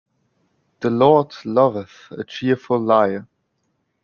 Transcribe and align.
The 0.79 0.89
Lord 0.89 1.31
loveth 1.45 2.07
a 2.09 2.23
cheerful 2.23 2.79
liar. 2.79 3.27